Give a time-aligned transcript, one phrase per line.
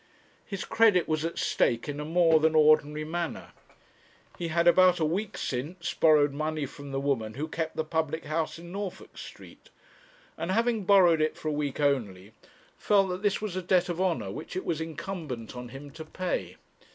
[0.47, 3.51] His credit was at stake in a more than ordinary manner;
[4.35, 8.25] he had about a week since borrowed money from the woman who kept the public
[8.25, 9.69] house in Norfolk Street,
[10.39, 12.31] and having borrowed it for a week only,
[12.79, 16.03] felt that this was a debt of honour which it was incumbent on him to
[16.03, 16.55] pay.